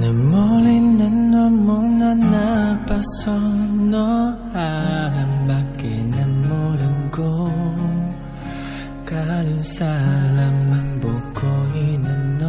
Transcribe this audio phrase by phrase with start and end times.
[0.00, 3.38] 내 머리는 너무나 나빠서
[3.90, 4.46] 너난
[6.48, 7.50] 모르고
[9.04, 12.46] 다른 사람만 보고 있는 너.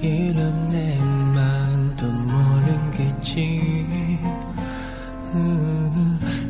[0.00, 0.98] 이런 내
[1.34, 3.60] 마음도 모르겠지.
[5.34, 5.36] 으,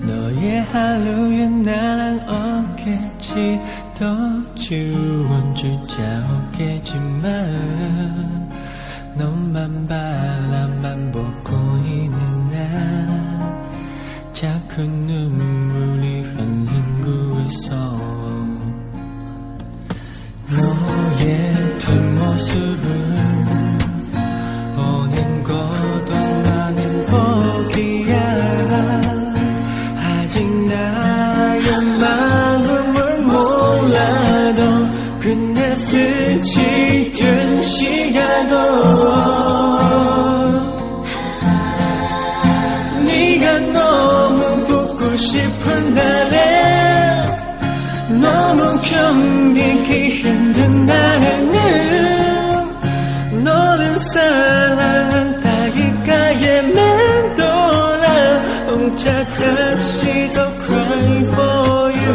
[0.06, 3.60] 너의 하루에 나랑 없겠지
[3.94, 7.30] 더 좋은 주자 없겠지만
[9.20, 10.39] 能明白。
[48.82, 51.52] 견디기 힘든 날에는
[53.44, 55.42] 너를 사랑한다기까에
[56.62, 58.06] 맴돌아
[58.68, 62.14] 혼자 다시 더 cry for you.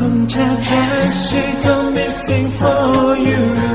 [0.00, 3.65] 혼자 다시 더 missing for you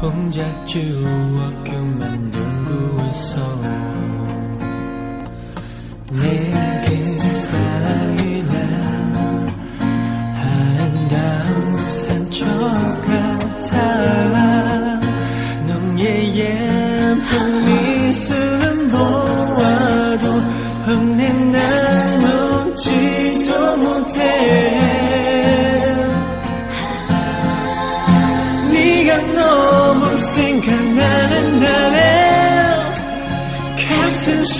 [0.00, 3.60] 혼자 추억을 만들고 있어.
[6.10, 8.29] 내게 사랑이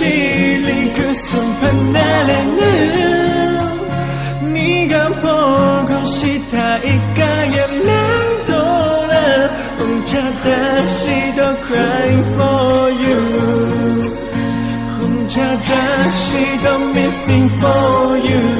[0.00, 2.56] 시리 그 순간 날에는
[4.52, 9.46] 네가 보고 싶다 이까에 맴돌아
[9.78, 13.20] 혼자 다시 더 cry for you
[14.98, 18.59] 혼자 다시 더 missing for you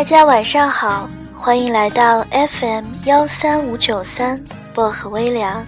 [0.00, 1.06] 大家晚上好，
[1.36, 5.62] 欢迎来到 FM 幺三五九三薄荷微凉，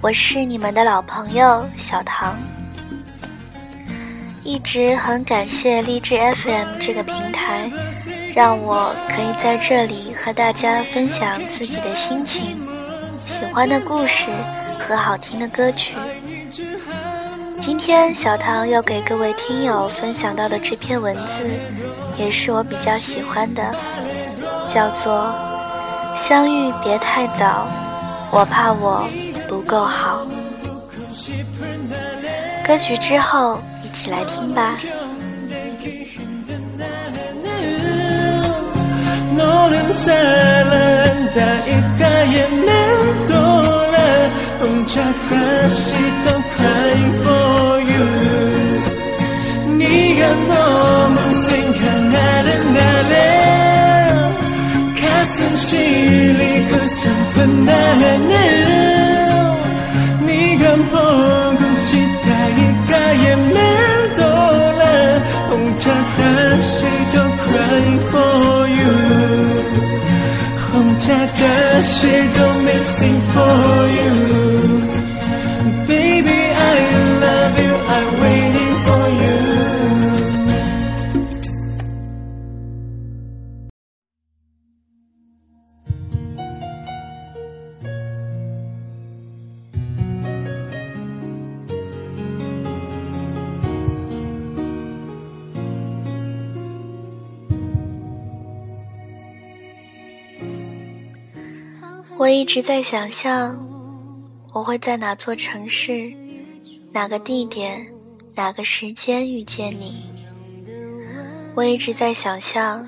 [0.00, 2.38] 我是你们的老朋友小唐。
[4.44, 7.68] 一直很感谢励志 FM 这个平台，
[8.36, 12.56] 让我可以在这里和大家分享自己的心情、
[13.18, 14.30] 喜欢的故事
[14.78, 15.96] 和好听的歌曲。
[17.58, 21.60] 今天小唐要给各位听友分享到的这篇文字，
[22.20, 23.74] 也是我比较喜欢的，
[24.68, 25.32] 叫做
[26.14, 27.66] 《相遇别太早，
[28.30, 29.08] 我怕我
[29.48, 30.26] 不够好》。
[32.62, 34.76] 歌曲之后一起来听吧。
[55.59, 56.63] 가슴 시리
[102.20, 103.58] 我一直在想象，
[104.52, 106.12] 我会在哪座城市、
[106.92, 107.90] 哪个地点
[108.34, 110.04] 哪个时间遇见你。
[111.54, 112.86] 我一直在想象，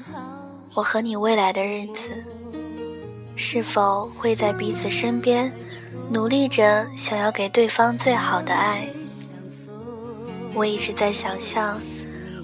[0.74, 2.10] 我和你未来的日子，
[3.34, 5.50] 是否会在彼此身边，
[6.10, 8.86] 努力着想要给对方最好的爱。
[10.52, 11.80] 我一直在想象，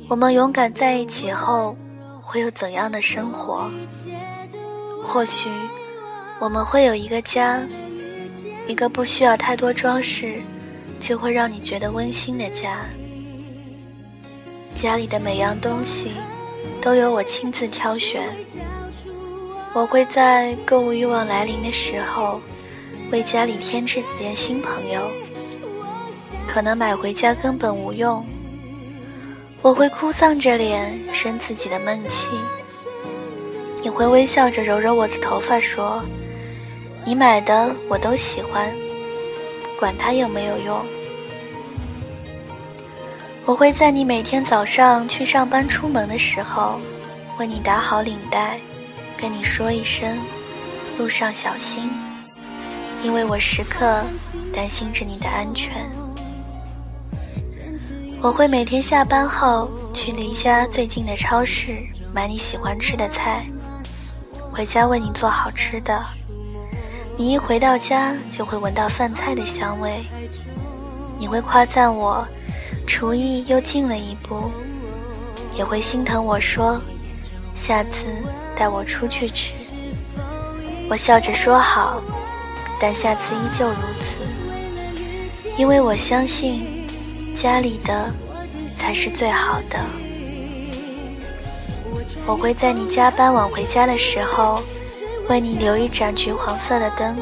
[0.08, 1.76] 我们勇敢在一起后，
[2.22, 3.70] 会有怎样的生活？
[5.04, 5.50] 或许，
[6.40, 7.60] 我们会有一个家，
[8.68, 10.40] 一个不需要太多装饰，
[11.00, 12.84] 就会让你觉得温馨的家。
[14.72, 16.12] 家里的每样东西，
[16.80, 18.22] 都由我亲自挑选。
[19.74, 22.40] 我会在购物欲望来临的时候，
[23.10, 25.10] 为家里添置几件新朋友。
[26.46, 28.24] 可能买回家根本无用，
[29.60, 32.30] 我会哭丧着脸生自己的闷气。
[33.82, 36.02] 你会微笑着揉揉我的头发，说
[37.08, 38.70] ：“你买的我都喜欢，
[39.80, 40.78] 管它有没有用。”
[43.46, 46.78] 我会在你每天早上去上班出门的时候，
[47.38, 48.58] 为你打好领带，
[49.16, 50.18] 跟你说一声
[51.00, 51.88] “路上小心”，
[53.02, 54.04] 因为我时刻
[54.52, 55.90] 担心着你的安全。
[58.20, 61.78] 我会每天下班后去离家最近的超市
[62.12, 63.46] 买你喜欢吃的菜。
[64.52, 66.04] 回家为你做好吃的，
[67.18, 70.04] 你一回到家就会闻到饭菜的香味。
[71.18, 72.24] 你会夸赞我，
[72.86, 74.52] 厨艺又进了一步，
[75.56, 76.80] 也会心疼我说，
[77.56, 78.06] 下次
[78.54, 79.52] 带我出去吃。
[80.88, 82.00] 我笑着说好，
[82.78, 84.22] 但下次依旧如此，
[85.56, 86.86] 因为我相信，
[87.34, 88.14] 家里的
[88.68, 89.84] 才是最好的。
[92.28, 94.62] 我会在你加班晚回家的时候，
[95.28, 97.16] 为你留一盏橘黄色的灯。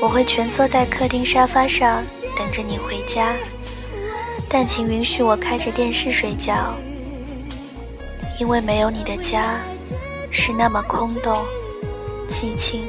[0.00, 2.02] 我会蜷缩在客厅沙发上
[2.36, 3.34] 等着你回家，
[4.48, 6.74] 但请允许我开着电视睡觉，
[8.38, 9.60] 因为没有你的家
[10.30, 11.36] 是那么空洞、
[12.28, 12.88] 寂静。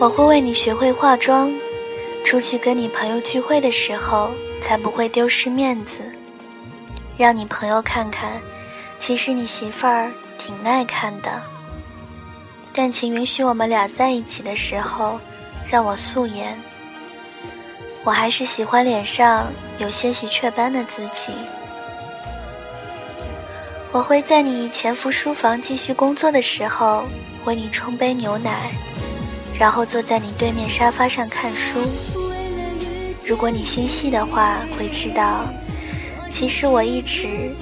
[0.00, 1.52] 我会为你学会化妆，
[2.24, 6.00] 出去跟你朋友聚会的时候才不会丢失面子。
[7.16, 8.32] 让你朋友看看，
[8.98, 10.10] 其实你媳妇儿
[10.44, 11.40] 挺耐看的。
[12.72, 15.20] 但请允许我们俩在一起的时候，
[15.70, 16.58] 让我素颜。
[18.02, 19.46] 我还是喜欢脸上
[19.78, 21.32] 有些许雀斑的自己。
[23.92, 27.04] 我会在你潜伏书房继续工作的时候，
[27.44, 28.72] 为你冲杯牛奶，
[29.56, 31.78] 然后坐在你对面沙发上看书。
[33.28, 35.44] 如果你心细的话，会知道。
[36.28, 37.52] 其实我一直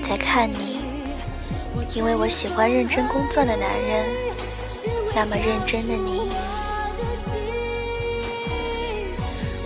[0.00, 0.69] 在看你，
[1.94, 4.06] 因为我喜欢认真工作的男人，
[5.14, 6.22] 那么认真的你。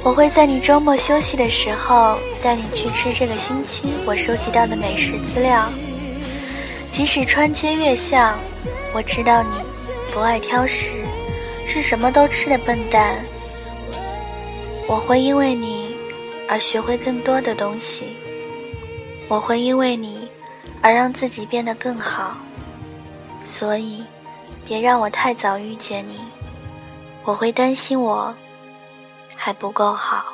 [0.03, 5.71] 我会在你周末休息的时候带你去吃这个星期我收集到的美食资料。
[6.91, 8.39] 即使穿街越巷，
[8.93, 9.49] 我知道你
[10.13, 11.03] 不爱挑食，
[11.67, 13.25] 是什么都吃的笨蛋。
[14.87, 15.97] 我会因为你
[16.49, 18.17] 而学会更多的东西。
[19.27, 20.24] 我会因为你
[20.85, 22.37] 而让自己变得更好，
[23.43, 24.05] 所以
[24.67, 26.21] 别让我太早遇见你，
[27.25, 28.35] 我会担心我
[29.35, 30.34] 还不够好。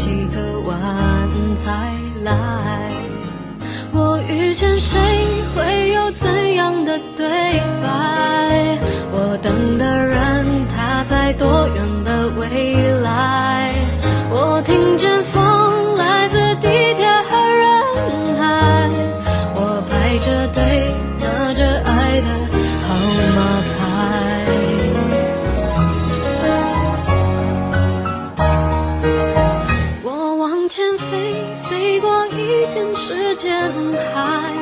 [0.00, 2.90] 几个晚才来。
[3.92, 4.98] 我遇见谁
[32.72, 33.52] 遍时间
[34.14, 34.52] 海，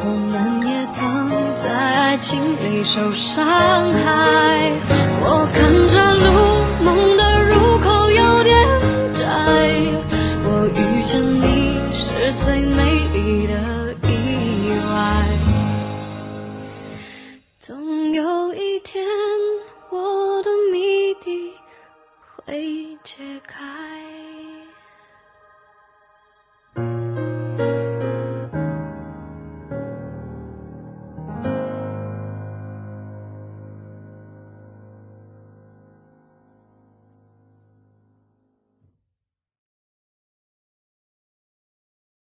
[0.00, 3.46] 我们也曾在爱情里受伤
[3.92, 4.72] 害。
[5.22, 6.47] 我看着路。